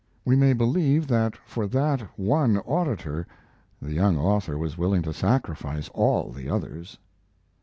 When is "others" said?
6.49-6.97